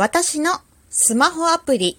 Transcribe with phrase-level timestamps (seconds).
[0.00, 0.52] 私の
[0.88, 1.98] スマホアプリ。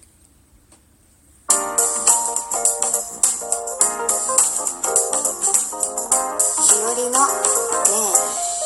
[6.96, 8.10] りのねえ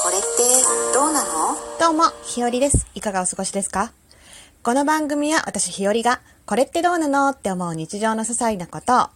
[0.02, 0.26] これって
[0.94, 1.28] どうなの？
[1.78, 2.86] どうも、ひよりです。
[2.94, 3.92] いかがお過ごしですか？
[4.62, 9.08] この番組は私ひよりが、これってどうなのって思う日常の些細なことを、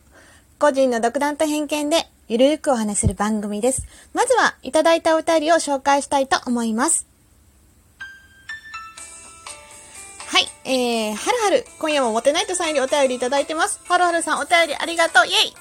[0.59, 3.87] 個人の独断と偏見で、ゆるーくお話しする番組です。
[4.12, 7.07] まずは、いただいたお便りを紹介したいと思います。
[10.30, 13.80] はい、えー、はるはる、今夜もモテないとさんよりお便りいただいてます。
[13.89, 15.55] はるはるさんお便りありがとう、イェイ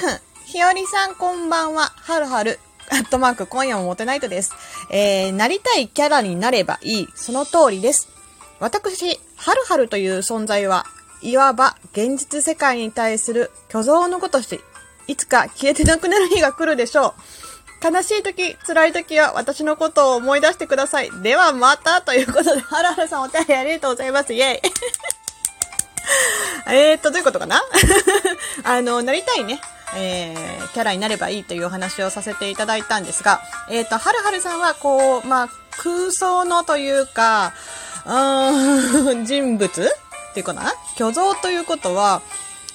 [0.00, 2.58] ふふ、ひよりさんこんばんは、はるはる。
[2.90, 4.52] アットマーク、今夜もモテナイトです。
[4.90, 7.06] えー、なりたいキャラになればいい。
[7.14, 8.08] その通りです。
[8.58, 10.84] 私、はるはるという存在は、
[11.22, 14.60] いわば現実世界に対する虚像のごとし、
[15.06, 17.49] いつか消えてなくなる日が来るでしょう。
[17.82, 21.10] 悲しい時、辛い時は私のことを思い出してください。
[21.22, 24.34] ではまたということで、はるはるさんお便りありがとうございます。
[24.34, 24.60] イェイ。
[26.68, 27.62] えーっと、どういうことかな？
[28.64, 29.60] あの、なりたいね。
[29.96, 37.52] えー、キャラになればいいというお話をさせていただいたんですが、えーっと、はるはるさんは、こう、まあ、空想のというか、
[38.06, 40.72] うーん、人物っていうかな？
[40.96, 42.22] 虚像ということは、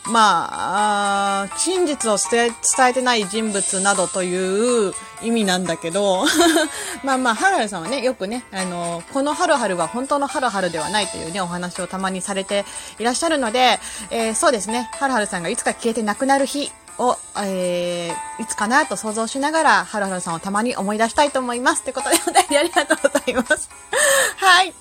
[0.08, 2.53] まあ、あ真実を伝
[2.89, 6.25] えてない人物などという意味なんだけど、
[7.03, 12.66] まあまあ、はるはるさんはね、よくね、あの、このはるはるは本当のはるはるではないというね、お話をたまにされて
[13.00, 13.80] いらっしゃるので、
[14.11, 21.83] えーそうですね、はるはるさんがいつか消えてなくなる日を、えー、いつかなと想像しながら、はるはるさんをたまに思い出したいと思います。
[21.83, 23.70] ということで、お便りありがとうございます。
[24.38, 24.73] はい。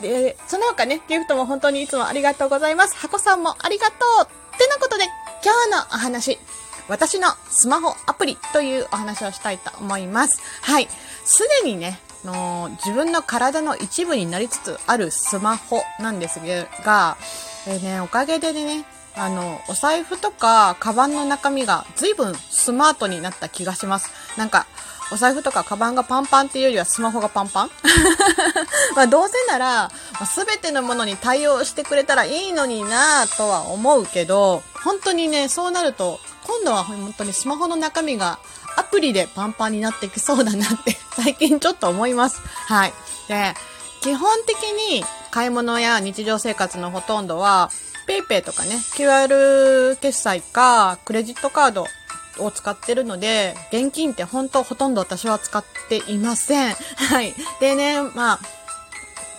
[0.00, 2.96] で、その他ね、ギフトも本当にいつもありがとうございます。
[2.96, 5.04] 箱さんもありがとうってなことで、
[5.44, 6.36] 今日のお話、
[6.88, 10.42] 私のスマホアプリというお話をしたいと思います。
[10.62, 10.88] はい。
[11.24, 16.40] すでにね、あの自分の体の一部になりつつあるスマホなんです
[16.84, 17.16] が、
[17.68, 18.84] えーね、おかげでね、
[19.18, 24.10] あの、お財布とか、カバンの中身が随分スマートになった気がします。
[24.36, 24.66] なんか、
[25.10, 27.70] お財布とかカバンがパンパンっていうよりはスマホがパンパン？
[28.94, 29.90] まあどうせなら、
[30.26, 38.38] すべてのものに対応してくれたらいいのになぁとは思うけど、本当にね、そうなると、今度は本当にスマホの中身が
[38.76, 42.40] アプリでパンパンになってきそうだなって 最近ちょっと思います。
[42.68, 42.92] はい。
[43.28, 43.54] で、
[44.02, 44.56] 基本的
[44.90, 47.70] に買い物や日常生活のほとんどは、
[48.08, 51.86] ペイペイとかね、QR 決済か、クレジットカード
[52.38, 56.74] を使ってるので、現金って本当ほとんど私は使っていません。
[56.96, 57.34] はい。
[57.60, 58.40] でね、ま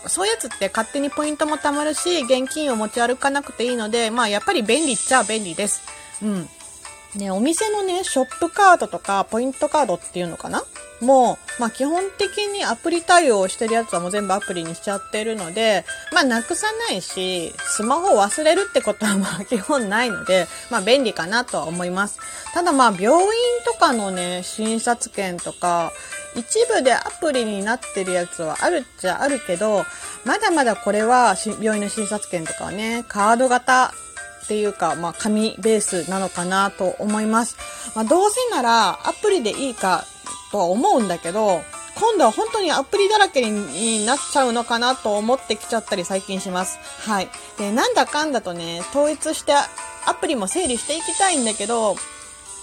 [0.06, 5.82] あ、そういうやつって勝手にポイントも貯まるし、現金を持ち歩かなくていいので、まあやっぱり便利っちゃ便利です。
[6.22, 6.50] うん。
[7.16, 10.64] ね、お店のね、ショップカードとか、ポイントカードっていうのかな？
[11.02, 22.18] もう、まあ基本的にアプリ対応してるやつはもう全部アプリにしちゃってるので、まあなくさないし、スマホを忘れるってことはまあ 基本ないので、まあ便利かなとは思います。
[22.54, 23.30] ただまあ病院
[23.66, 25.92] とかのね、診察券とか、
[26.36, 29.86] 一部でアプリになってるやつはあるっちゃあるけど、
[30.26, 33.94] まだまだこれは病院の診察券とかはね、カード型
[34.46, 37.56] っていうか、まあ、紙ベースなのかなと思います。
[37.96, 40.06] まあ、どうせならアプリでいいか
[40.52, 41.62] とは思うんだけど、
[41.96, 46.80] 今度は本当にアプリだらけになっちゃうのかなと思ってきちゃったり最近します。
[47.02, 47.30] はい。
[47.58, 51.96] で、なんだかんだとね、統一してアプリも整理していきたいんだけど、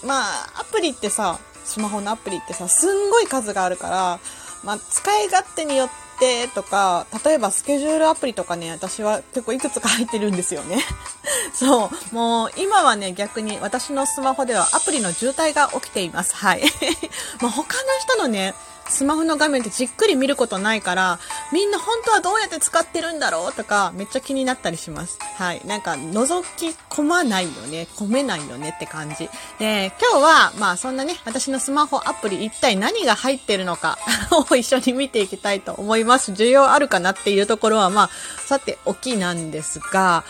[0.03, 4.19] まあ、アプリってさ、スマホのアプリってさ、すんごい数があるから、
[4.63, 6.06] まあ、使い勝手によって
[6.53, 10.83] とか、例えばスケジュールアプリとかね、私は結構いくつか入ってるんですよね。
[11.53, 12.15] そう。
[12.15, 16.35] もう、今はね、逆に私のスマホではアプリの渋滞が起きています。
[16.35, 16.63] はい。
[17.41, 18.53] まあ、他の人のね、
[18.89, 21.19] スマホの画面ってじっくり見ることないから、
[21.51, 25.19] みんな本当はどうやって使ってるんだろうとか、めっちゃ気になったりします。
[25.35, 25.61] はい。
[25.65, 29.29] なんか、覗き込まないよね、込めないよねって感じ。
[29.59, 33.97] で、今日は、まあそんなね、私のスマホアプリ一体何が入ってるのか
[34.31, 36.31] を一緒に見ていきたいと思います。
[36.31, 38.09] 需要あるかなっていうところは、まあ、
[38.45, 40.23] さておきなんですが、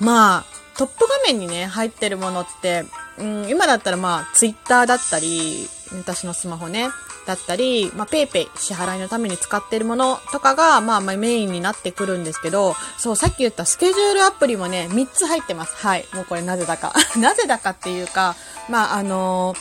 [0.00, 2.84] まあ、トップ画面にね、入ってるものって、
[3.18, 6.88] うん、今だったらまあ、ツイッターだったり、私のスマホね、
[7.28, 15.76] だったり、まあ、ペイペイ支払いのために使ってるものとかが、まあ、まあ、メインになってくるんですけど、そう、さっき言ったスケジュールアプリもね、3つ入ってます。
[15.76, 16.06] はい。
[16.14, 16.94] もうこれなぜだか。
[17.20, 18.34] なぜだかっていうか、
[18.70, 19.54] まあ、あの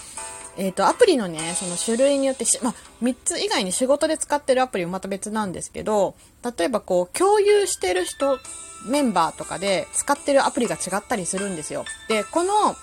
[0.55, 2.73] えっ、と、アプリのね、その種類によって、まあ、
[3.03, 6.15] 3つ以外に仕事で使ってるアプリもまた別なんですけど、
[6.57, 8.39] 例えばこう、共有してる人、
[8.85, 11.83] メンバーとかで使ってるアプリが違ったりするんですよ。
[12.07, 12.75] で、この、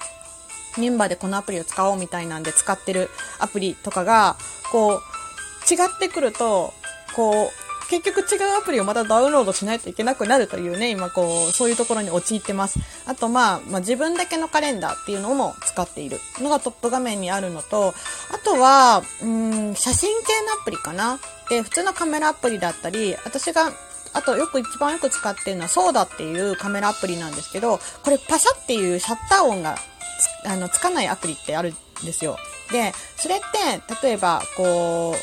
[0.79, 4.37] メンバーでこのアプリを使おうみたいなんで使ってるアプリとかが、
[4.73, 6.73] こう、違ってくると、
[7.15, 12.79] こう、結局違うアプリをまたダウンロードしないといけなくなるというね、今こう、そういうところに陥ってます。
[13.07, 17.95] あとまあ、まあ自分だけのカレンダーっていうのも使っているのがトップ画面にあるのと、
[18.33, 21.19] あとは、うん、写真系のアプリかな。
[21.51, 23.71] で、普通のカメラアプリだったり、私が
[24.15, 29.77] あとよく一番よく使ってるのはソーダっていうカメラアプリなんですけど、これパシャっていうシャッター音が
[30.45, 32.37] あのつかないアプリってあるんですよ。
[32.73, 35.15] で、それって、例えば、こ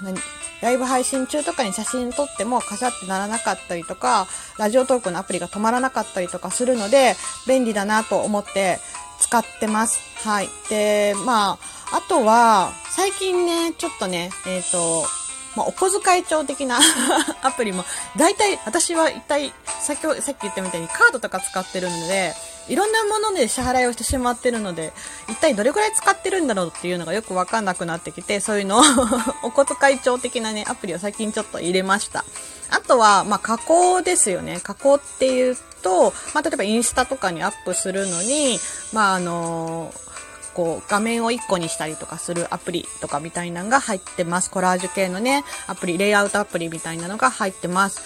[0.00, 0.18] う、何
[0.60, 4.26] ライブ配信中とかに写真撮ってもカシャってならなかったりとか、
[4.58, 7.16] ラジオトークのアプリが止まらなかったりとかするので、
[7.46, 8.78] 便利だなと思って
[9.20, 10.00] 使ってます。
[10.26, 10.48] はい。
[10.70, 11.58] で、ま
[11.92, 15.06] あ、あとは、最近ね、ちょっとね、えっ、ー、と、
[15.54, 16.80] まあ、お小遣い帳的な
[17.42, 17.84] アプリも、
[18.16, 22.34] 大体、私は一体、さっき、さっき言ったみたいにカードとか使ってるので、
[22.68, 24.92] いろんなもので支払いをしてしまってるので、
[25.28, 28.82] 一体どれくらい使ってるんだろうっていうのがよくわかんなくなってきて、そういうのを
[29.44, 32.24] お小遣い帳的なね、アプリを最近ちょっと入れました。
[32.70, 34.60] あとは、まあ、加工ですよね。
[34.62, 38.58] 加工っていうと、まあ、例えばインスタとかにアップするのに、
[38.92, 40.13] まあ、あのー
[40.54, 44.50] こう、画面を1個にしたりとかするアプリとかみたいなのが入ってます。
[44.50, 48.00] コラージュ系のね、アプリ、レイアウトアプリみたいなのが入ってます。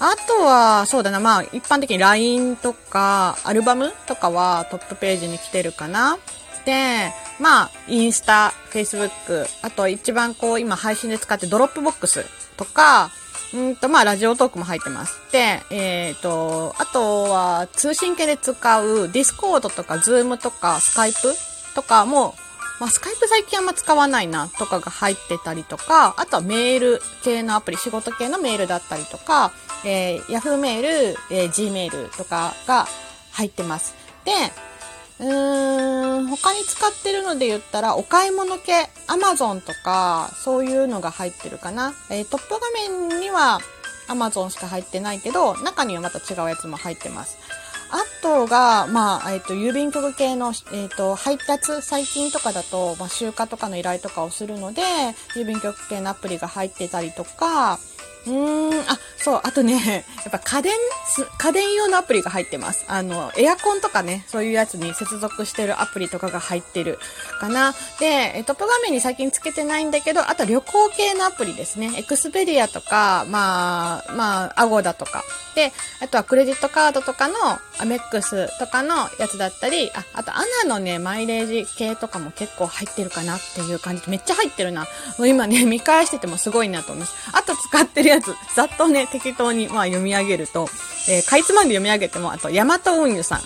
[0.00, 6.18] あとは、そうだな、まあ、一般的に LINE とか、アルバムとかはトップページに来てるかな。
[6.64, 12.24] で、まあ、インスタ、Facebook、あと一番こう、今配信で使ってドロップボックス
[12.56, 13.10] とか、
[13.54, 15.20] うんと、まあ、ラジオトークも入ってます。
[15.30, 21.34] で、えっ、ー、と、あとは、通信系で使う、ディスコードとか、ズームとか、スカイプ
[21.74, 22.34] とかも、
[22.80, 29.52] まあ、スカイプ最近あんま使わないなとかが入ってたりとか、あとはメール系のアプリ、仕事系のメールだったりとか、
[29.84, 30.88] えー、Yahoo メール、
[31.30, 32.86] えー、Gmail とかが
[33.32, 33.94] 入ってます。
[34.24, 34.32] で、
[35.20, 41.94] うーん、他に使ってるので言ったら、お買い物系、Amazon とか、そういうのが入ってるかな。
[42.10, 43.60] えー、トップ画面には
[44.08, 47.38] Amazon しか入ってないけど、中にはまた違うやつも入ってます。
[47.92, 54.82] あとが、まあ、えっ、ー、と、郵便局系の、えっ、ー、と、配達、最近とかだと、まあ、集荷とかの依頼とかをするので、
[55.36, 57.78] 郵便局系のアプリが入ってたりとか、
[58.26, 60.74] うーん、あ、そう、あとね、 やっぱ家電、
[61.38, 62.84] 家電用のアプリが入ってます。
[62.88, 66.98] あの、エアコンとかね、そういうやつに接続してるアプリとかが入ってる
[67.40, 67.74] かな。
[67.98, 71.92] で、トップ画面に最近つけてないんだけど、あと旅行系のアプリですね。
[71.96, 75.24] エクスペディアとか、まあ、まあ、アゴダとか。
[75.54, 77.34] で、あとはクレジットカードとかの、
[77.78, 84.08] アメックスとかのやつだったり、あ、あとアナのね、マイレージ系とかも結構入ってるかなっていう感じ。
[84.08, 84.82] めっちゃ入ってるな。
[85.18, 87.14] もう今ね、見返しててもすごいなと思います。
[87.32, 90.68] あと使ってるやつ、ざっとね、適当に、まあ、読み上げると、
[91.08, 93.40] えー、かいつまんで読み上げても、あと、ヤマト運輸さん、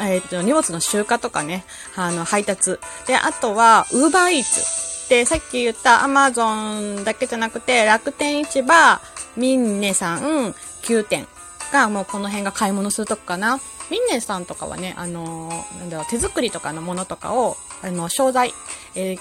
[0.00, 1.64] えっ、ー、と、荷物の集荷とかね、
[1.96, 2.78] あの、配達。
[3.06, 5.08] で、あとは、ウーバーイーツ。
[5.08, 9.00] で、さっき言ったアマゾンだけじゃなくて、楽天市場、
[9.36, 11.26] ミンネさん、9点
[11.72, 13.60] が、もうこの辺が買い物するとこかな。
[13.90, 18.52] ミンネさんとかはね、あのー、なんだろう、手作りとかのものとかを、あの、商材、
[18.94, 19.20] えー、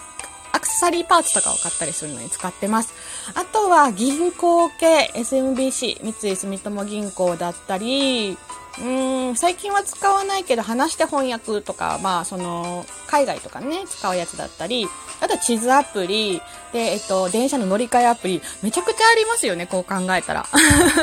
[0.79, 2.94] サリーパーツとかを買ったりするのに使ってます。
[3.33, 8.38] あとは銀行系 SMBC、三井住友銀行だったり、
[8.79, 14.88] うん、最近は使わないけど、話して翻訳とか、まあ、その、海外とかね、使うやつだったり、
[15.19, 16.41] あとは地図アプリ、
[16.74, 20.45] で、えっと、電車の乗り換えアプリ、めちゃくちゃありますよね、こう考えたら。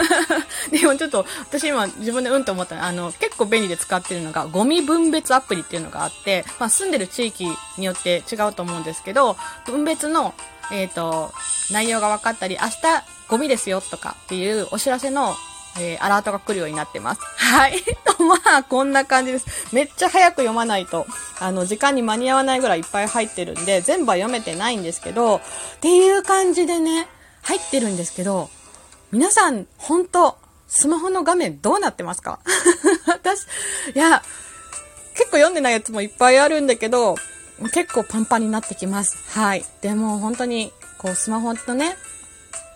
[0.70, 10.34] でもちょっと、私今自分でうんと思ったのあの、結構便利で使ってるのが、ゴミ分別アプリっていうのがあって、まあ、住んでる地域によって違うと思うんですけど、分別の、
[10.70, 11.32] えっ、と、
[11.70, 15.34] 内容が分かったり、明日ゴミですよとかっていうお知らせの
[15.78, 17.20] えー、アラートが来るようになってます。
[17.36, 17.82] はい。
[17.82, 19.46] と まあ、こんな感じです。
[19.72, 21.06] めっちゃ早く読まないと、
[21.40, 25.40] あの、時間に間に合わないぐらいいっぱい入ってるんで、全部は読めてないんですけど、っ
[25.80, 27.08] ていう感じでね、
[27.42, 28.50] 入ってるんですけど、
[29.12, 30.36] 皆さん、本当
[30.68, 32.38] スマホの画面どうなってますか？
[33.06, 33.42] 私、
[33.94, 34.22] いや、
[35.14, 37.16] 結構読んでないやつもいっぱいあるんだけど、
[37.72, 39.16] 結構パンパンになってきます。
[39.38, 39.64] はい。
[39.80, 41.96] でも本当に、こう、スマホとね、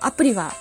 [0.00, 0.54] アプリは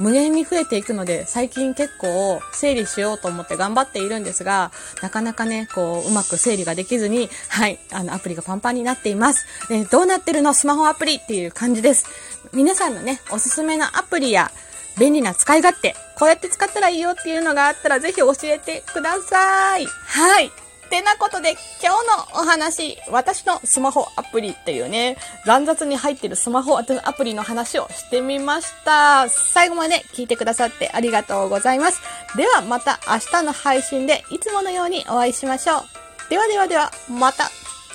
[0.00, 4.72] 無限に増えていくので、最近結構整理しようと思って頑張っているんですが、
[5.02, 9.46] なかなかね、こう、うまく整理ができずに、はい、あの、アプリがパンパンになっています。
[9.70, 10.52] えどうなってるの？
[10.52, 12.06] スマホアプリっていう感じです。
[12.52, 14.50] 皆さんのね、おすすめのアプリや、
[14.98, 19.86] 便利な使い勝手、こうやって使ったらいいよっていうのがあったら、ぜひ教えてください。
[19.86, 20.52] はい。
[20.94, 21.92] てなことで、今
[22.30, 29.28] 日のお話、私のスマホアプリっていうね、乱雑に入ってるスマホアプリの話をしてみました。
[29.28, 32.00] 最後まで聞いてくださってありがとうございます。
[32.36, 36.30] ではまた明日の配信でいつものようにお会いしましょう。
[36.30, 37.50] ではではでは、また。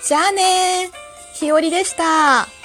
[0.05, 1.35] じゃあねー。
[1.35, 2.58] ひよりでした。